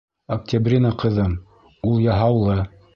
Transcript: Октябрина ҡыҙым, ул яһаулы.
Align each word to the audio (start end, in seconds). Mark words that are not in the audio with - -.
Октябрина 0.35 0.91
ҡыҙым, 1.05 1.37
ул 1.91 2.05
яһаулы. 2.09 2.63